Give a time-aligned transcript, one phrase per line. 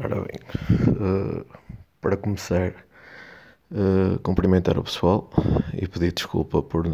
[0.00, 0.38] Ora bem,
[0.94, 1.44] uh,
[2.00, 2.72] para começar,
[3.72, 5.28] uh, cumprimentar o pessoal
[5.74, 6.86] e pedir desculpa por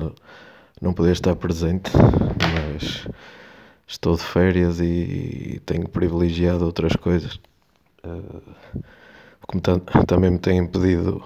[0.80, 3.06] não, poder estar presente, mas
[3.87, 7.38] estou de férias e tenho privilegiado outras coisas.
[8.02, 8.43] Uh,
[9.46, 9.61] como
[10.07, 11.23] também me têm pedido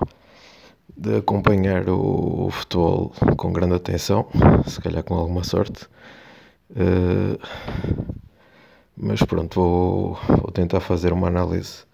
[0.96, 4.26] de acompanhar o, o, futebol com grande atenção,
[4.66, 5.86] se calhar com alguma sorte.
[9.00, 11.84] Mas pronto, vou, vou tentar fazer uma análise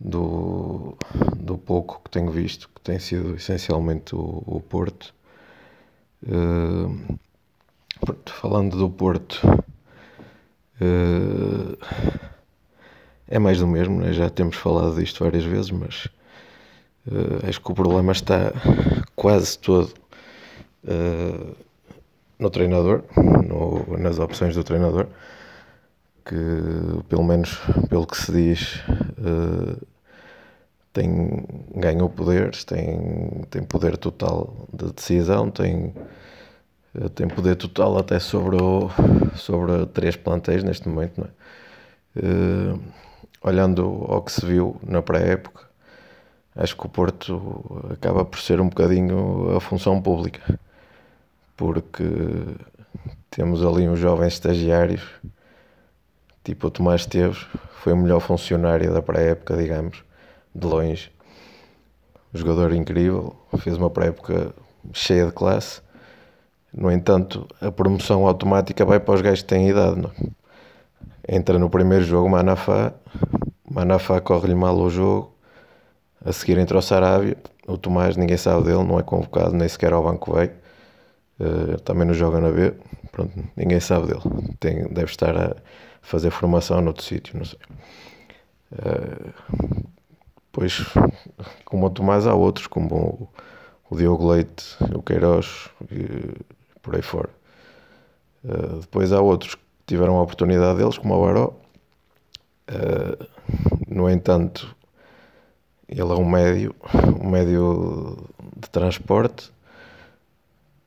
[0.00, 0.96] do,
[1.36, 5.14] do pouco que tenho visto, que tem sido essencialmente o, o Porto.
[6.22, 7.18] Uh,
[8.00, 9.38] pronto, falando do Porto,
[10.80, 11.76] uh,
[13.28, 14.14] é mais do mesmo, né?
[14.14, 16.06] já temos falado disto várias vezes, mas
[17.06, 18.50] uh, acho que o problema está
[19.14, 19.92] quase todo
[22.38, 25.06] no treinador, no, nas opções do treinador
[26.24, 28.80] que, pelo menos pelo que se diz,
[29.18, 29.86] uh,
[30.92, 31.44] tem,
[31.74, 35.94] ganhou poderes, tem, tem poder total de decisão, tem,
[36.94, 38.90] uh, tem poder total até sobre, o,
[39.36, 41.20] sobre três plantéis neste momento.
[41.20, 41.30] Não é?
[42.16, 42.80] Uh,
[43.42, 45.64] olhando ao que se viu na pré-época,
[46.56, 50.58] acho que o Porto acaba por ser um bocadinho a função pública,
[51.56, 52.04] porque
[53.30, 55.02] temos ali uns jovens estagiários
[56.44, 57.46] Tipo, o Tomás Esteves
[57.82, 60.04] foi o melhor funcionário da pré-época, digamos,
[60.54, 61.10] de longe.
[62.34, 64.54] jogador incrível, fez uma pré-época
[64.92, 65.80] cheia de classe.
[66.72, 69.98] No entanto, a promoção automática vai para os gajos que têm idade.
[69.98, 70.10] Não?
[71.26, 72.92] Entra no primeiro jogo Manafá,
[73.68, 75.32] Manafá corre-lhe mal o jogo.
[76.22, 79.94] A seguir entra o Sarabia, o Tomás, ninguém sabe dele, não é convocado, nem sequer
[79.94, 80.52] ao banco veio.
[81.38, 82.72] Uh, também não joga na B,
[83.10, 84.22] pronto, ninguém sabe dele.
[84.60, 85.56] Tem, deve estar a
[86.00, 87.58] fazer formação noutro sítio, não sei.
[88.72, 89.84] Uh,
[90.46, 90.84] depois,
[91.64, 93.28] como o Tomás, há outros, como o,
[93.90, 96.36] o Diogo Leite, o Queiroz e
[96.80, 97.30] por aí fora.
[98.44, 101.54] Uh, depois há outros que tiveram a oportunidade deles, como o Baró.
[102.70, 103.26] Uh,
[103.88, 104.74] no entanto,
[105.88, 106.74] ele é um médio,
[107.20, 109.52] um médio de transporte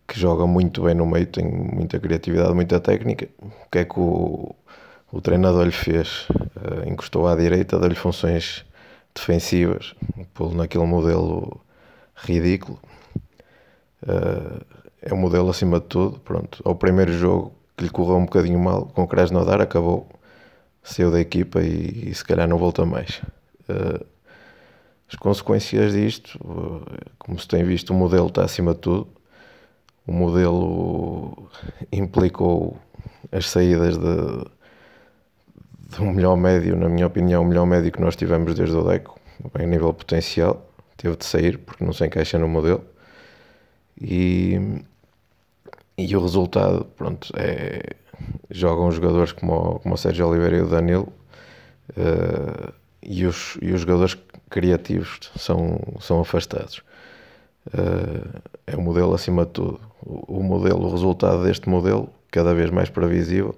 [0.07, 3.27] que joga muito bem no meio, tem muita criatividade, muita técnica.
[3.41, 4.55] O que é que o,
[5.11, 8.65] o treinador lhe fez, uh, encostou à direita, deu-lhe funções
[9.13, 9.95] defensivas,
[10.33, 11.59] pô naquele modelo
[12.15, 12.79] ridículo.
[14.03, 14.65] Uh,
[15.01, 16.19] é um modelo acima de tudo.
[16.19, 20.07] Pronto, ao primeiro jogo que lhe correu um bocadinho mal, com o Krasnodar acabou,
[20.81, 23.21] saiu da equipa e, e se calhar não volta mais.
[23.69, 24.05] Uh,
[25.09, 26.37] as consequências disto,
[27.17, 29.16] como se tem visto, o modelo está acima de tudo.
[30.07, 31.49] O modelo
[31.91, 32.79] implicou
[33.31, 34.47] as saídas de
[35.99, 39.19] o melhor médio, na minha opinião, o melhor médio que nós tivemos desde o Deco,
[39.59, 42.83] em nível potencial, teve de sair porque não se encaixa no modelo.
[43.99, 44.81] E,
[45.97, 47.81] e o resultado, pronto, é.
[48.49, 51.13] Jogam jogadores como como o Sérgio Oliveira e o Danilo,
[51.91, 54.17] uh, e, os, e os jogadores
[54.49, 56.81] criativos são, são afastados.
[57.67, 59.79] Uh, é o modelo acima de tudo.
[60.01, 63.55] O, o modelo, o resultado deste modelo, cada vez mais previsível,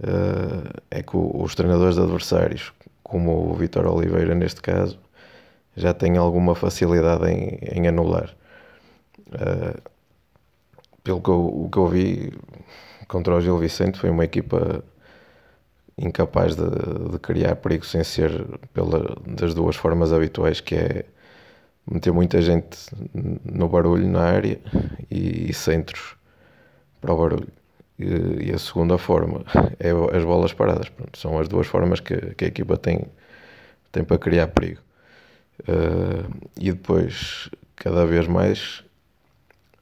[0.00, 2.72] uh, é que os treinadores adversários,
[3.02, 4.98] como o Vitor Oliveira neste caso,
[5.74, 8.34] já têm alguma facilidade em, em anular.
[9.28, 9.80] Uh,
[11.02, 12.32] pelo que eu, o que eu vi
[13.08, 14.82] contra o Gil Vicente, foi uma equipa
[15.96, 16.68] incapaz de,
[17.10, 18.44] de criar perigo sem ser
[18.74, 21.04] pela, das duas formas habituais, que é
[21.90, 22.78] meter muita gente
[23.44, 24.58] no barulho na área
[25.10, 26.16] e, e centros
[27.00, 27.48] para o barulho.
[27.98, 29.42] E, a segunda forma
[29.78, 30.88] é as bolas paradas.
[30.88, 33.06] Pronto, são as duas formas que, que, a equipa tem,
[33.90, 34.80] tem para criar perigo.
[35.62, 36.30] Uh,
[36.60, 38.84] e depois, cada vez mais,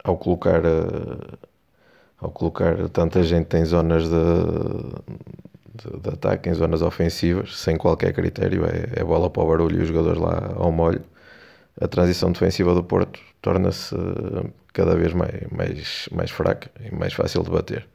[0.05, 1.39] ao colocar, uh,
[2.21, 4.15] ao colocar tanta gente em zonas de,
[5.75, 9.81] de, de, ataque, em zonas ofensivas, sem qualquer critério, é, é bola para o barulho
[9.81, 11.03] e os jogadores lá ao molho,
[11.81, 13.95] a transição defensiva do Porto torna-se
[14.73, 17.89] cada vez mais, mais, mais fraca e mais fácil de bater.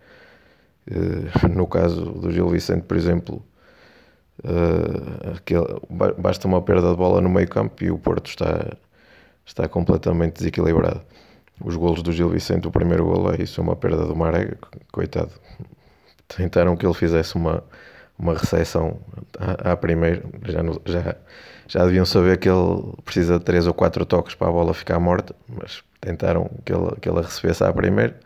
[0.90, 3.44] Eh, no caso do Gil Vicente, por exemplo,
[5.36, 5.66] aquele,
[6.18, 8.78] basta uma perda de bola no meio campo e o Porto está,
[9.46, 11.02] está completamente desequilibrado.
[11.62, 14.58] Os golos do Gil Vicente, o primeiro golo é isso, uma perda do Marega,
[14.92, 15.32] coitado.
[16.28, 17.64] Tentaram que ele fizesse uma,
[18.20, 19.00] uma recepção
[19.40, 21.16] à, à primeira, já, já,
[21.68, 25.00] já deviam saber que ele precisa de 3 ou 4 toques para a bola ficar
[25.00, 28.20] morta, mas tentaram que ele, que ele recebesse à primeira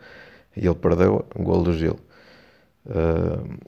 [0.56, 1.98] e ele perdeu o golo do Gil.
[2.86, 3.58] Uh,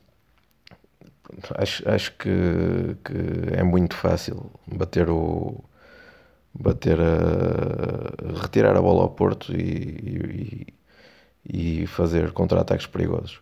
[1.55, 5.65] acho, acho que, que é muito fácil bater o
[6.59, 10.67] bater a retirar a bola ao Porto e,
[11.45, 13.41] e, e fazer contra-ataques perigosos.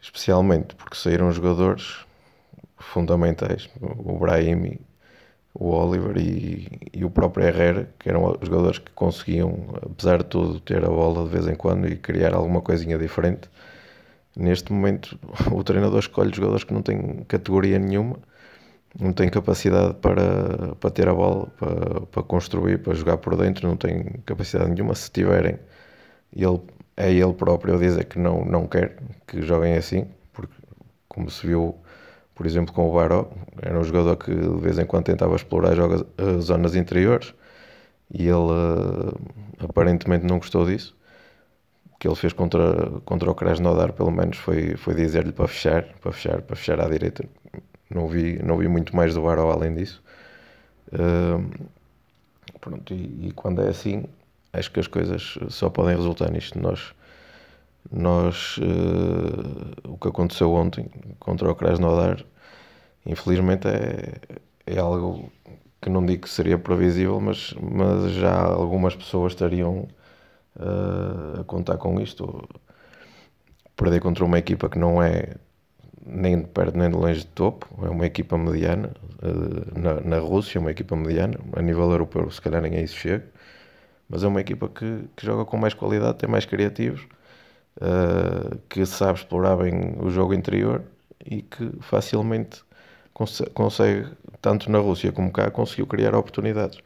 [0.00, 2.04] Especialmente porque saíram jogadores
[2.78, 4.78] fundamentais, o Brahim,
[5.58, 10.60] o Oliver e, e o próprio Herrera, que eram jogadores que conseguiam, apesar de tudo,
[10.60, 13.48] ter a bola de vez em quando e criar alguma coisinha diferente.
[14.36, 15.18] Neste momento,
[15.52, 18.18] o treinador escolhe jogadores que não têm categoria nenhuma,
[18.98, 23.66] não têm capacidade para, para ter a bola, para, para construir, para jogar por dentro,
[23.68, 24.94] não têm capacidade nenhuma.
[24.94, 25.58] Se tiverem,
[26.34, 26.60] ele,
[26.96, 28.96] é ele próprio a dizer que não, não quer
[29.26, 30.54] que joguem assim, porque,
[31.08, 31.78] como se viu
[32.36, 33.30] por exemplo, com o Baró,
[33.62, 37.34] era um jogador que de vez em quando tentava explorar jogas, uh, zonas interiores
[38.12, 39.18] e ele uh,
[39.58, 40.94] aparentemente não gostou disso.
[41.94, 45.84] O que ele fez contra, contra o Krasnodar, pelo menos, foi, foi dizer-lhe para fechar,
[46.02, 47.24] para fechar, para fechar à direita.
[47.88, 50.02] Não vi, não vi muito mais do Baró além disso.
[50.92, 51.68] Uh,
[52.60, 54.04] pronto, e, e, quando é assim,
[54.58, 56.58] acho que as coisas só podem resultar nisto.
[56.60, 56.94] Nós
[57.90, 60.88] nós, uh, o que aconteceu ontem
[61.18, 62.24] contra o Krasnodar,
[63.04, 64.14] infelizmente é,
[64.66, 65.30] é algo
[65.80, 69.88] que não digo que seria previsível, mas, mas já algumas pessoas estariam
[70.56, 72.48] uh, a contar com isto.
[73.76, 75.34] Perder contra uma equipa que não é
[76.04, 78.90] nem de perto nem de longe de topo, é uma equipa mediana
[79.22, 82.96] uh, na, na Rússia, uma equipa mediana, a nível europeu se calhar nem a isso
[82.96, 83.26] chega,
[84.08, 87.02] mas é uma equipa que, que joga com mais qualidade, tem mais criativos
[87.80, 90.84] uh, que sabe explorar bem o jogo interior
[91.24, 92.62] e que facilmente
[93.12, 94.08] cons consegue,
[94.40, 96.78] tanto na Rússia como cá, conseguiu criar oportunidades.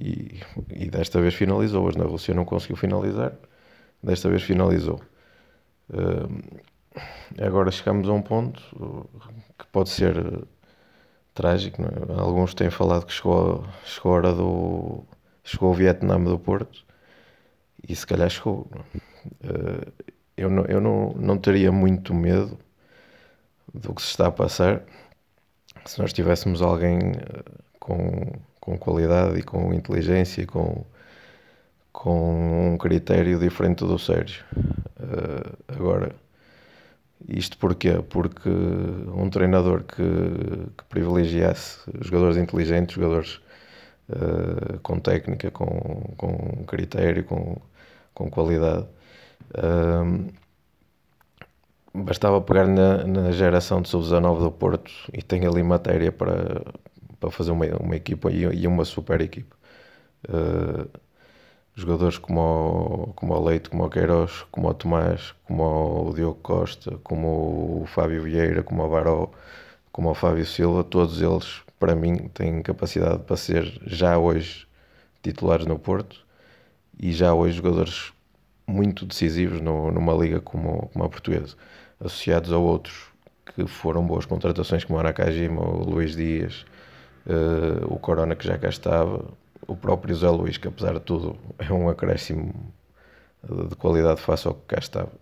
[0.00, 0.40] E,
[0.70, 1.84] e desta vez finalizou.
[1.86, 3.32] Hoje na Rússia não conseguiu finalizar,
[4.02, 5.00] desta vez finalizou.
[5.90, 6.62] Uh,
[7.40, 8.62] agora chegamos a um ponto
[9.58, 10.14] que pode ser
[11.34, 11.82] trágico.
[11.82, 12.20] É?
[12.20, 15.04] Alguns têm falado que chegou, chegou a hora do.
[15.48, 16.84] Chegou o Vietnã do Porto
[17.86, 18.70] e se calhar chegou.
[19.42, 19.92] Uh,
[20.36, 22.58] eu não, eu não, não teria muito medo
[23.72, 24.82] do que se está a passar
[25.84, 27.42] se nós tivéssemos alguém eh,
[27.80, 30.84] com, com qualidade e com inteligência e com,
[31.92, 34.44] com um critério diferente do Sérgio.
[35.00, 36.14] Uh, agora,
[37.26, 38.02] isto porquê?
[38.08, 40.02] Porque um treinador que,
[40.76, 43.40] que privilegiasse jogadores inteligentes, jogadores
[44.10, 45.66] uh, com técnica, com,
[46.16, 47.56] com critério, com,
[48.14, 48.86] com qualidade,
[49.54, 50.32] uh,
[51.94, 56.62] bastava pegar na, na geração de sub-19 do Porto e tem ali matéria para,
[57.20, 59.56] para fazer uma, uma equipa e, e uma super equipa.
[60.28, 60.88] Uh,
[61.74, 66.40] jogadores como o, como o Leite, como o Queiroz, como o Tomás, como o Diogo
[66.42, 69.30] Costa, como o Fábio Vieira, como o Baró,
[69.92, 74.66] como o Fábio Silva, todos eles, para mim, têm capacidade para ser já hoje
[75.22, 76.26] titulares no Porto
[76.98, 78.12] e já hoje jogadores
[78.66, 81.56] muito decisivos no, numa liga como, como a portuguesa
[82.00, 83.08] associados a outros
[83.54, 86.64] que foram boas contratações, como o Nakajima, o Luís Dias,
[87.26, 89.24] uh, o Corona que já cá estava,
[89.66, 92.72] o próprio Zé Luís, que apesar de tudo é um acréscimo
[93.68, 95.12] de qualidade face ao que cá estava.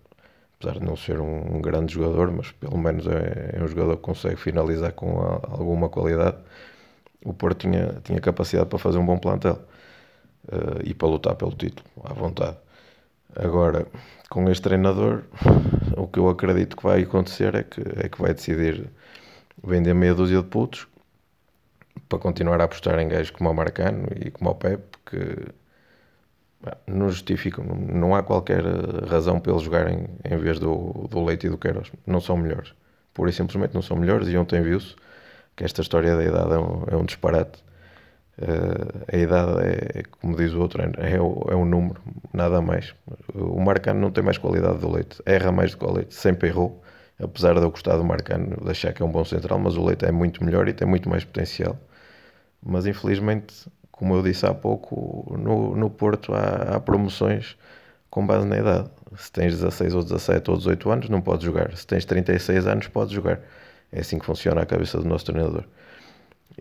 [0.59, 4.01] Apesar de não ser um, grande jogador, mas pelo menos é, é um jogador que
[4.01, 6.37] consegue finalizar com a, alguma qualidade.
[7.23, 9.59] O Porto tinha, tinha capacidade para fazer um bom plantel
[10.47, 12.57] uh, e para lutar pelo título, à vontade.
[13.35, 13.85] Agora,
[14.29, 15.23] com este treinador,
[15.95, 18.89] o que eu acredito que vai acontecer é que, é que vai decidir
[19.63, 20.87] vender meia dúzia de putos
[22.09, 25.53] para continuar a apostar em gajos como o Marcano e como o Pep, que
[26.85, 28.63] não justificam, não há qualquer
[29.07, 31.91] razão para eles jogarem em vez do, do Leite e do Queiroz.
[32.05, 32.73] Não são melhores.
[33.13, 34.27] Pura e simplesmente não são melhores.
[34.27, 34.95] E ontem viu-se
[35.55, 37.63] que esta história da idade é um, é um disparate.
[38.39, 41.99] Uh, a idade é, como diz o outro, é, é, é um número,
[42.33, 42.93] nada mais.
[43.33, 46.49] O Marcano não tem mais qualidade do Leite, erra mais do que o Leite, sempre
[46.49, 46.83] errou.
[47.19, 49.83] Apesar de eu gostar do Marcano, de achar que é um bom central, mas o
[49.83, 51.75] Leite é muito melhor e tem muito mais potencial.
[52.63, 57.57] Mas infelizmente, como eu disse há pouco, no, no Porto há, há promoções
[58.09, 58.89] com base na idade.
[59.17, 61.75] Se tens 16 ou 17 ou 18 anos, não podes jogar.
[61.75, 63.39] Se tens 36 anos, podes jogar.
[63.91, 65.65] É assim que funciona a cabeça do nosso treinador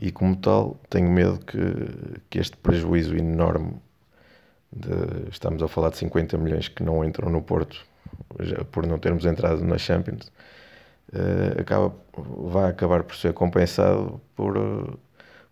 [0.01, 3.75] e como tal tenho medo que, que este prejuízo enorme
[4.73, 7.87] de, estamos a falar de 50 milhões que não entram no Porto
[8.41, 10.31] já, por não termos entrado na Champions
[11.13, 14.99] uh, acaba, vai acabar por ser compensado por, uh,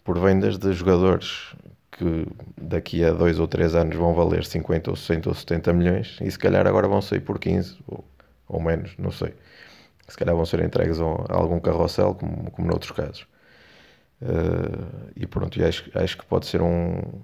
[0.04, 1.54] por vendas de jogadores
[1.98, 2.26] que
[2.60, 6.30] daqui a dois ou três anos vão valer 50 ou 60 ou 70 milhões e
[6.30, 8.04] se calhar agora vão sair por 15 ou,
[8.48, 9.34] ou menos, não sei
[10.08, 13.26] se calhar vão ser entregues a algum carrossel, como, como noutros casos.
[14.22, 17.22] Uh, e pronto, e acho, acho que pode ser um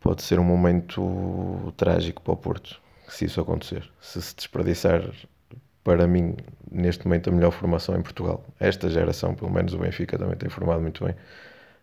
[0.00, 3.88] pode ser um momento trágico para o Porto, se isso acontecer.
[4.00, 5.02] Se se desperdiçar,
[5.84, 6.36] para mim,
[6.70, 8.44] neste momento, a melhor formação em Portugal.
[8.58, 11.14] Esta geração, pelo menos o Benfica também tem formado muito bem,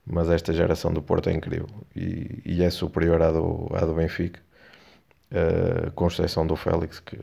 [0.09, 3.93] mas esta geração do Porto é incrível e, e é superior à do, à do
[3.93, 4.39] Benfica,
[5.31, 7.17] uh, com exceção do Félix, que,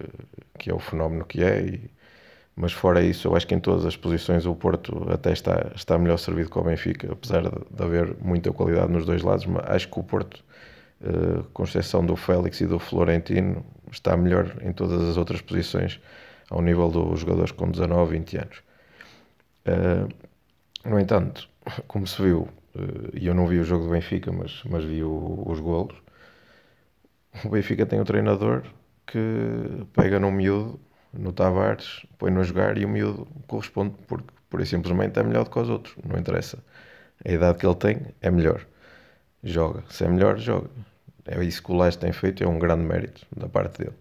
[0.58, 1.60] que é o fenómeno que é.
[1.62, 1.90] E,
[2.54, 5.98] mas fora isso, eu acho que em todas as posições o Porto até está, está
[5.98, 9.64] melhor servido que o Benfica, apesar de, de haver muita qualidade nos dois lados, mas
[9.68, 10.44] acho que o Porto,
[11.02, 16.00] uh, com exceção do Félix e do Florentino, está melhor em todas as outras posições
[16.50, 18.62] ao nível dos jogadores com 19, 20 anos.
[19.66, 20.08] Uh,
[20.88, 21.48] no entanto,
[21.88, 22.48] como se viu,
[23.14, 25.96] e eu não vi o jogo do Benfica, mas, mas vi o, os golos,
[27.44, 28.62] o Benfica tem um treinador
[29.06, 30.80] que pega num miúdo,
[31.12, 35.44] no Tavares, põe-no a jogar e o miúdo corresponde porque, por e simplesmente, é melhor
[35.44, 35.96] do que os outros.
[36.04, 36.58] Não interessa.
[37.24, 38.66] A idade que ele tem é melhor.
[39.42, 39.84] Joga.
[39.88, 40.68] Se é melhor, joga.
[41.26, 43.96] É isso que o Leste tem feito, é um grande mérito da parte dele.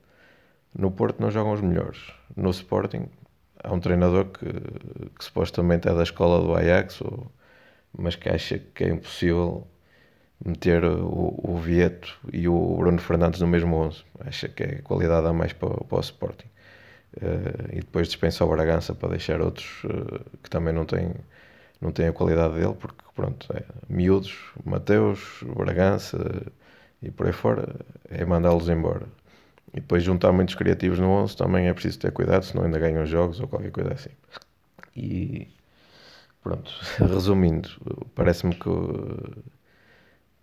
[0.77, 1.99] No Porto não jogam os melhores.
[2.35, 3.07] No Sporting
[3.63, 7.31] há um treinador que, que supostamente é da escola do Ajax, ou,
[7.97, 9.67] mas que acha que é impossível
[10.43, 14.03] meter o, o Vieto e o Bruno Fernandes no mesmo 11.
[14.19, 16.47] Acha que é qualidade a mais para, para o Sporting.
[17.17, 21.13] Uh, e depois dispensa o Bragança para deixar outros uh, que também não têm,
[21.79, 26.17] não têm a qualidade dele, porque pronto, é, miúdos, Mateus, Bragança
[27.01, 27.75] e por aí fora,
[28.09, 29.07] é mandá-los embora.
[29.73, 33.05] E depois juntar muitos criativos no 11 também é preciso ter cuidado, senão ainda ganham
[33.05, 34.11] jogos ou qualquer coisa assim.
[34.95, 35.47] E
[36.45, 36.71] pronto,
[37.01, 37.69] resumindo,
[38.13, 38.69] parece-me que,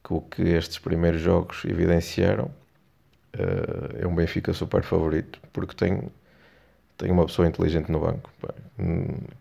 [0.05, 2.47] que, o que estes primeiros jogos evidenciaram
[3.37, 6.03] uh, é um Benfica super favorito, porque tem,
[6.99, 8.29] tem uma pessoa inteligente no banco,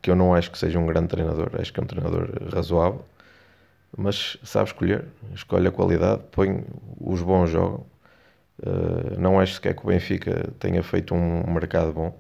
[0.03, 3.03] que eu não acho que seja um grande treinador, acho que é um treinador razoável,
[3.97, 6.63] mas sabe escolher, escolhe a qualidade, põe
[6.99, 7.83] os bons jogam
[8.63, 12.15] Uh, não acho sequer que o Benfica tenha feito um mercado bom.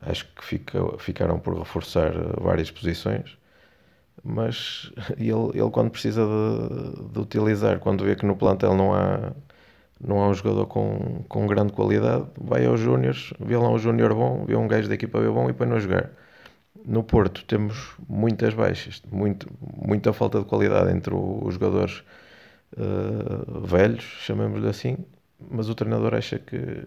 [0.00, 3.36] Acho que fica, ficaram por reforçar várias posições.
[4.22, 9.32] Mas ele, ele quando precisa de, de, utilizar, quando vê que no plantel não há,
[10.00, 14.14] não há um jogador com, com grande qualidade, vai aos Júniores, vê lá um Júnior
[14.14, 16.10] bom, vê um gajo da equipa bom e põe-no a jogar.
[16.84, 22.02] No Porto temos muitas baixas, muito, muita falta de qualidade entre os jogadores
[22.76, 24.96] uh, velhos, chamemos-lhe assim,
[25.50, 26.86] mas o treinador acha que,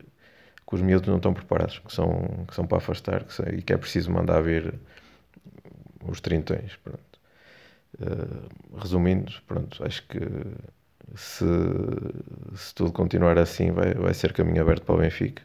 [0.74, 3.62] que os miúdos não estão preparados, que são, que são para afastar que são, e
[3.62, 4.74] que é preciso mandar vir
[6.04, 6.76] os trintões.
[6.78, 7.20] Pronto.
[8.02, 10.20] Uh, resumindo, pronto, acho que
[11.16, 11.46] se,
[12.56, 15.44] se tudo continuar assim vai, vai ser caminho aberto para o Benfica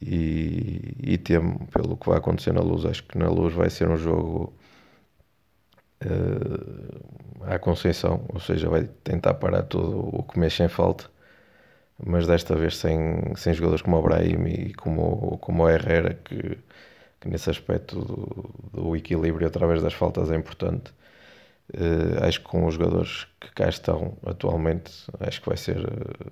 [0.00, 3.86] e, e temo pelo que vai acontecer na luz, acho que na luz vai ser
[3.90, 4.54] um jogo
[6.06, 11.11] uh, à Conceição, ou seja, vai tentar parar tudo o que mexe em falta
[11.98, 16.58] mas desta vez sem, sem jogadores como o Brahim e como, como o Herrera, que,
[17.20, 20.92] que nesse aspecto do, do, equilíbrio através das faltas é importante.
[21.74, 25.78] Uh, acho que com os jogadores que cá estão atualmente, acho que vai ser,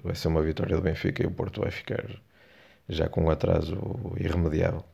[0.02, 2.04] vai ser uma vitória do Benfica e o Porto vai ficar
[2.88, 3.78] já com um atraso
[4.18, 4.84] irremediável.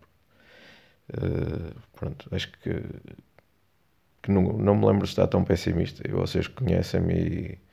[1.10, 2.82] Uh, pronto, acho que,
[4.22, 6.02] que não, não me lembro de estar tão pessimista.
[6.06, 7.65] E vocês conhecem-me e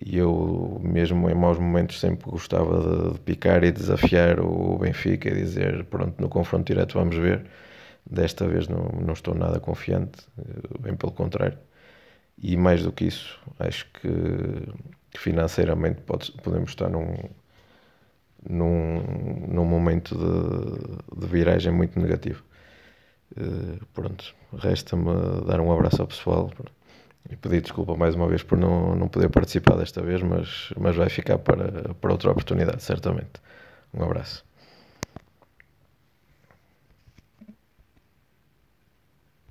[0.00, 5.28] e eu, mesmo em maus momentos, sempre gostava de, de, picar e desafiar o Benfica
[5.28, 7.46] e dizer: pronto, no confronto direto vamos ver.
[8.10, 11.58] Desta vez não, não estou nada confiante, eh, bem pelo contrário.
[12.42, 14.08] E mais do que isso, acho que,
[15.18, 17.14] financeiramente pode, podemos estar num,
[18.48, 19.02] num,
[19.48, 22.42] num momento de, de viragem muito negativo.
[23.36, 26.50] Uh, pronto, resta-me dar um abraço ao pessoal.
[27.30, 30.96] E pedir desculpa mais uma vez por não, não poder participar desta vez, mas, mas
[30.96, 33.40] vai ficar para, para outra oportunidade, certamente.
[33.92, 34.47] Um abraço.